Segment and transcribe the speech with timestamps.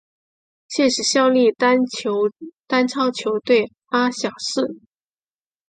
[0.67, 4.81] 现时效力丹超球队阿晓士。